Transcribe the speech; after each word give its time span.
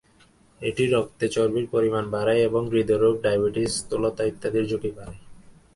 এটি 0.61 0.83
রক্তে 0.87 1.25
চর্বির 1.27 1.65
পরিমাণ 1.71 2.03
বাড়ায় 2.09 2.41
এবং 2.41 2.61
হূদেরাগ, 2.65 3.15
ডায়াবেটিস, 3.21 3.71
স্থূলতা 3.75 4.23
ইত্যাদির 4.25 4.65
ঝুঁকি 4.69 4.91
বাড়ায়। 4.97 5.19